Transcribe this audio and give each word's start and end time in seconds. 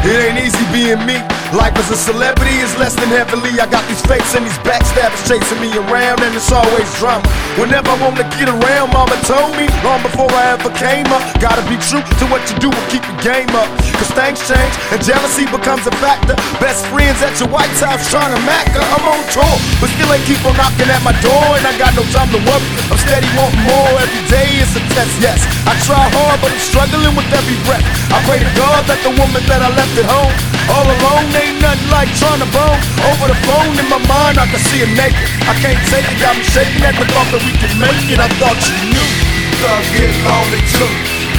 It 0.00 0.16
ain't 0.16 0.40
easy 0.40 0.64
being 0.72 1.04
me. 1.04 1.20
Life 1.52 1.76
as 1.76 1.92
a 1.92 1.98
celebrity 1.98 2.56
is 2.64 2.72
less 2.80 2.96
than 2.96 3.12
heavenly. 3.12 3.52
I 3.60 3.68
got 3.68 3.84
these 3.84 4.00
fakes 4.08 4.32
and 4.32 4.48
these 4.48 4.56
backstabbers 4.64 5.20
chasing 5.28 5.60
me 5.60 5.68
around, 5.76 6.24
and 6.24 6.32
it's 6.32 6.48
always 6.48 6.88
drama. 6.96 7.20
Whenever 7.60 7.92
I 7.92 8.00
wanna 8.00 8.24
get 8.40 8.48
around, 8.48 8.96
mama 8.96 9.12
told 9.28 9.52
me 9.60 9.68
long 9.84 10.00
before 10.00 10.32
I 10.32 10.56
ever 10.56 10.72
came 10.80 11.04
up. 11.12 11.20
Gotta 11.36 11.60
be 11.68 11.76
true 11.84 12.00
to 12.00 12.24
what 12.32 12.40
you 12.48 12.56
do 12.64 12.72
and 12.72 12.86
keep 12.88 13.04
the 13.04 13.18
game 13.20 13.52
up. 13.52 13.68
Cause 14.00 14.08
things 14.16 14.40
change 14.48 14.72
and 14.88 15.04
jealousy 15.04 15.44
becomes 15.52 15.84
a 15.84 15.92
factor. 16.00 16.32
Best 16.64 16.88
friends 16.88 17.20
at 17.20 17.36
your 17.36 17.52
White 17.52 17.68
House 17.76 18.08
trying 18.08 18.32
to 18.32 18.40
mack 18.48 18.72
her. 18.72 18.80
I'm 18.96 19.04
on 19.04 19.20
tour, 19.28 19.52
but 19.84 19.92
still 19.92 20.08
ain't 20.16 20.24
keep 20.24 20.40
on 20.48 20.56
knocking 20.56 20.88
at 20.88 21.04
my 21.04 21.12
door, 21.20 21.44
and 21.60 21.64
I 21.68 21.76
got 21.76 21.92
no 21.92 22.08
time 22.08 22.32
to 22.32 22.40
worry. 22.48 22.64
I'm 22.88 22.96
steady 23.04 23.28
wanting 23.36 23.68
more 23.68 24.00
every 24.00 24.24
day. 24.32 24.39
It's 24.70 24.78
a 24.78 24.86
test, 24.94 25.18
yes. 25.18 25.42
I 25.66 25.74
try 25.82 25.98
hard, 25.98 26.38
but 26.38 26.54
I'm 26.54 26.62
struggling 26.62 27.10
with 27.18 27.26
every 27.34 27.58
breath. 27.66 27.82
I 28.14 28.22
pray 28.22 28.38
to 28.38 28.46
God 28.54 28.86
that 28.86 29.02
the 29.02 29.10
woman 29.18 29.42
that 29.50 29.66
I 29.66 29.70
left 29.74 29.98
at 29.98 30.06
home 30.06 30.30
all 30.70 30.86
alone 30.86 31.26
ain't 31.34 31.58
nothing 31.58 31.90
like 31.90 32.06
trying 32.14 32.38
to 32.38 32.46
bone. 32.54 32.78
Over 33.02 33.34
the 33.34 33.38
phone 33.50 33.74
in 33.74 33.90
my 33.90 33.98
mind, 34.06 34.38
I 34.38 34.46
can 34.46 34.62
see 34.70 34.86
her 34.86 34.92
naked. 34.94 35.26
I 35.50 35.58
can't 35.58 35.82
take 35.90 36.06
it, 36.06 36.14
got 36.22 36.38
me 36.38 36.46
shaking 36.46 36.86
at 36.86 36.94
the 36.94 37.02
thought 37.10 37.26
that 37.34 37.42
we 37.42 37.50
can 37.58 37.74
make 37.82 38.14
it. 38.14 38.22
I 38.22 38.30
thought 38.38 38.62
you 38.62 38.94
knew. 38.94 39.10
Thugs 39.58 39.90
get 39.90 40.14
lonely 40.22 40.62
too. 40.70 40.92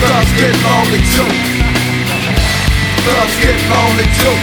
Thugs 0.00 0.32
get 0.32 0.54
lonely 0.64 1.02
too. 1.12 1.28
Thugs 3.04 3.36
get 3.44 3.60
lonely 3.68 4.08
too. 4.24 4.36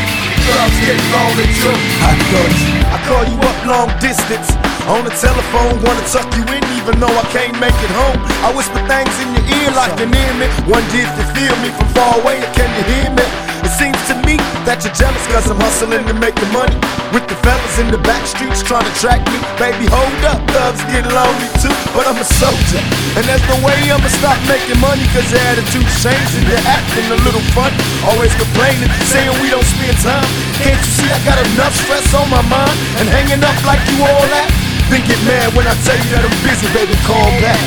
Thugs 0.46 0.78
get 0.86 1.00
lonely 1.10 1.48
too. 1.58 1.78
I 2.06 2.14
thought 2.30 2.54
you. 2.62 2.74
I 2.86 2.98
call 3.10 3.24
you 3.26 3.38
up 3.50 3.58
long 3.66 3.90
distance. 3.98 4.54
On 4.86 5.02
the 5.02 5.10
telephone, 5.18 5.82
wanna 5.82 6.06
tuck 6.14 6.30
you 6.38 6.46
in, 6.46 6.62
even 6.78 7.02
though 7.02 7.10
I 7.10 7.26
can't 7.34 7.58
make 7.58 7.74
it 7.74 7.90
home. 7.98 8.22
I 8.46 8.54
whisper 8.54 8.78
things 8.86 9.18
in 9.18 9.34
your 9.34 9.46
ear 9.58 9.74
like 9.74 9.98
you're 9.98 10.14
near 10.14 10.34
me. 10.38 10.46
Wonder 10.70 11.02
if 11.02 11.10
you 11.10 11.26
feel 11.34 11.56
me 11.66 11.74
from 11.74 11.90
far 11.98 12.22
away, 12.22 12.38
can 12.54 12.70
you 12.78 12.86
hear 12.94 13.10
me? 13.10 13.26
It 13.66 13.74
seems 13.82 13.98
to 14.14 14.16
me 14.30 14.38
that 14.70 14.86
you're 14.86 14.94
jealous 14.94 15.26
cause 15.34 15.50
I'm 15.50 15.58
hustling 15.58 16.06
to 16.06 16.14
make 16.22 16.38
the 16.38 16.46
money. 16.54 16.78
With 17.10 17.26
the 17.26 17.34
fellas 17.42 17.82
in 17.82 17.90
the 17.90 17.98
back 18.06 18.30
streets 18.30 18.62
trying 18.62 18.86
to 18.86 18.94
track 19.02 19.26
me. 19.34 19.42
Baby, 19.58 19.90
hold 19.90 20.22
up, 20.30 20.38
thugs 20.54 20.86
get 20.94 21.02
lonely 21.10 21.50
too. 21.66 21.74
But 21.98 22.06
I'm 22.06 22.22
a 22.22 22.28
soldier, 22.38 22.78
and 23.18 23.26
there's 23.26 23.42
no 23.50 23.58
way 23.66 23.74
I'ma 23.90 24.06
stop 24.22 24.38
making 24.46 24.78
money 24.78 25.02
cause 25.18 25.26
your 25.34 25.42
attitude's 25.50 25.98
changing. 25.98 26.46
You're 26.46 26.62
acting 26.70 27.10
a 27.10 27.18
little 27.26 27.42
funny, 27.58 27.74
always 28.06 28.38
complaining, 28.38 28.94
saying 29.10 29.34
we 29.42 29.50
don't 29.50 29.66
spend 29.66 29.98
time. 30.06 30.30
Can't 30.62 30.78
you 30.78 30.92
see 30.94 31.10
I 31.10 31.18
got 31.26 31.42
enough 31.42 31.74
stress 31.74 32.06
on 32.14 32.30
my 32.30 32.46
mind? 32.46 32.78
And 33.02 33.10
hanging 33.10 33.42
up 33.42 33.58
like 33.66 33.82
you 33.90 33.98
all 34.06 34.30
that? 34.30 34.45
Then 34.90 35.02
get 35.02 35.18
mad 35.26 35.50
when 35.58 35.66
I 35.66 35.74
tell 35.82 35.98
you 35.98 36.08
that 36.14 36.22
I'm 36.22 36.36
busy, 36.46 36.70
baby, 36.70 36.94
call 37.10 37.30
back. 37.42 37.58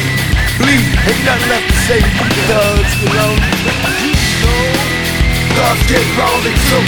Please, 0.63 0.87
ain't 1.03 1.23
nothing 1.27 1.51
left 1.51 1.67
to 1.67 1.77
say. 1.87 1.99
Thugs 2.47 2.95
get 2.95 3.11
lonely. 3.19 3.51
Thugs 5.59 5.83
get 5.91 6.07
lonely 6.15 6.55
too. 6.71 6.85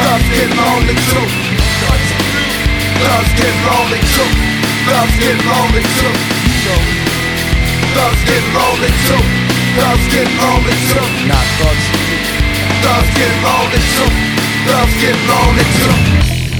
Thugs 0.00 0.28
get 0.32 0.48
lonely 0.56 0.96
too. 0.96 1.26
Thugs 3.04 3.32
get 3.36 3.54
lonely 3.68 4.00
too. 4.16 4.30
Thugs 4.88 5.16
get 5.20 5.36
lonely 5.44 5.84
too. 6.00 6.14
Thugs 7.92 8.22
get 8.24 8.44
lonely 8.56 8.92
too. 9.04 9.22
Thugs 9.76 10.06
get 10.08 10.28
lonely 10.40 10.76
too. 10.88 11.06
Not 11.28 11.46
thugs. 11.60 11.86
Thugs 12.80 13.10
get 13.12 13.32
lonely 13.44 13.80
too. 13.92 14.10
Thugs 14.64 14.94
get 15.04 15.16
lonely 15.28 15.66
too. 15.84 16.05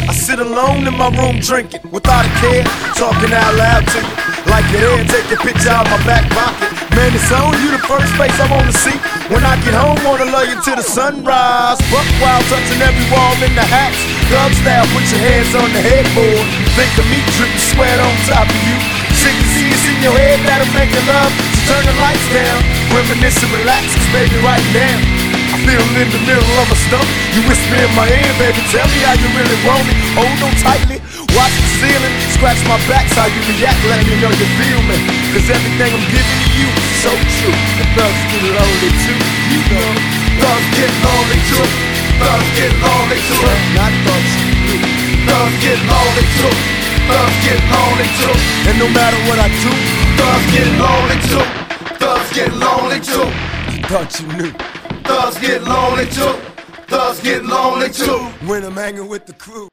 I 0.07 0.15
sit 0.15 0.39
alone 0.39 0.87
in 0.87 0.95
my 0.95 1.11
room 1.19 1.43
drinking 1.43 1.83
without 1.91 2.23
a 2.23 2.33
care, 2.39 2.63
talking 2.95 3.35
out 3.35 3.55
loud 3.59 3.83
to 3.91 3.99
you. 3.99 4.15
Like 4.47 4.63
you're 4.71 4.87
there, 4.87 5.03
take 5.11 5.27
your 5.35 5.43
picture 5.43 5.75
out 5.75 5.91
my 5.91 5.99
back 6.07 6.31
pocket. 6.31 6.71
Man, 6.95 7.11
it's 7.11 7.27
on 7.35 7.59
you 7.59 7.75
the 7.75 7.83
first 7.91 8.15
face 8.15 8.39
I 8.39 8.47
wanna 8.47 8.71
see. 8.71 8.95
When 9.35 9.43
I 9.43 9.59
get 9.67 9.75
home, 9.75 9.99
wanna 10.07 10.31
love 10.31 10.47
you 10.47 10.57
till 10.63 10.79
the 10.79 10.87
sunrise. 10.87 11.83
Buck 11.91 12.07
wild, 12.23 12.47
touching 12.47 12.79
every 12.79 13.07
wall 13.11 13.35
in 13.43 13.51
the 13.59 13.67
house. 13.67 13.99
Thug 14.31 14.55
style, 14.63 14.87
put 14.95 15.05
your 15.11 15.23
hands 15.27 15.51
on 15.59 15.69
the 15.75 15.83
headboard. 15.83 16.47
Think 16.79 16.93
of 17.03 17.07
me 17.11 17.19
dripping 17.35 17.67
sweat 17.75 17.99
on 17.99 18.15
top 18.31 18.47
of 18.47 18.61
you. 18.63 18.79
Sick 19.11 19.35
to 19.35 19.47
see 19.59 19.75
in 19.91 20.03
your 20.07 20.15
head 20.15 20.39
that'll 20.47 20.71
make 20.71 20.95
you 20.95 21.03
love. 21.11 21.35
So 21.67 21.75
turn 21.75 21.83
the 21.83 21.97
lights 21.99 22.29
down, 22.31 22.63
reminisce 22.95 23.43
and 23.43 23.53
relax, 23.59 23.91
'cause 23.91 24.11
baby, 24.15 24.39
right 24.47 24.67
now. 24.71 25.16
It 25.67 25.83
in 25.83 26.09
the 26.15 26.23
middle 26.23 26.47
of 26.63 26.71
my 26.71 26.79
stomach. 26.79 27.11
You 27.35 27.43
whisper 27.51 27.75
in 27.75 27.91
my 27.99 28.07
ear, 28.07 28.33
baby, 28.39 28.63
tell 28.71 28.87
me 28.87 28.99
how 29.03 29.19
you 29.19 29.27
really 29.35 29.59
want 29.67 29.83
it. 29.83 29.99
Hold 30.15 30.39
on 30.47 30.55
tightly, 30.63 31.03
watch 31.35 31.55
the 31.59 31.71
ceiling, 31.83 32.15
scratch 32.39 32.63
my 32.71 32.79
back, 32.87 33.03
how 33.19 33.27
you 33.27 33.41
react, 33.51 33.75
let 33.91 33.99
me 34.07 34.15
know 34.23 34.31
you 34.31 34.47
feel 34.63 34.81
me. 34.87 34.95
Cause 35.35 35.51
everything 35.51 35.91
I'm 35.91 36.07
giving 36.07 36.39
to 36.39 36.51
you 36.55 36.69
is 36.71 36.97
so 37.03 37.11
true. 37.11 37.57
And 37.83 37.89
thugs 37.99 38.23
get 38.31 38.47
lonely 38.47 38.91
too, 39.03 39.19
you 39.51 39.61
know. 39.75 39.91
Thugs 40.39 40.69
get 40.79 40.93
lonely 41.03 41.41
too. 41.51 41.67
Thugs 42.23 42.51
get 42.55 42.73
lonely 42.79 43.19
too. 43.27 43.43
Not 43.75 43.93
thugs, 44.07 44.33
you. 44.71 44.79
Thugs 45.27 45.57
get 45.67 45.79
lonely 45.83 46.27
too. 46.39 46.55
Thugs 47.11 47.39
get 47.43 47.61
lonely 47.75 48.09
too. 48.23 48.35
And 48.71 48.77
no 48.79 48.89
matter 48.95 49.19
what 49.27 49.43
I 49.43 49.51
do, 49.51 49.73
Thugs 50.15 50.47
get 50.55 50.71
lonely 50.79 51.19
too. 51.27 51.47
Thugs 51.99 52.31
get 52.39 52.51
lonely 52.55 53.01
too. 53.03 53.27
I 53.67 53.83
thought 53.91 54.15
you 54.23 54.27
knew. 54.31 54.76
Thugs 55.05 55.39
get 55.39 55.63
lonely 55.63 56.07
too. 56.07 56.35
Thugs 56.89 57.21
get 57.23 57.45
lonely 57.45 57.91
too. 57.91 58.19
When 58.47 58.65
I'm 58.65 58.75
hanging 58.75 59.09
with 59.09 59.27
the 59.27 59.33
crew. 59.33 59.69